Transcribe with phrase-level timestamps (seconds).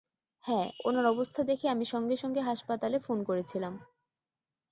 [0.43, 3.73] হ্যাঁ, ওনার অবস্থা দেখে আমি সঙ্গে সঙ্গে হাসপাতালে ফোন করেছিলাম।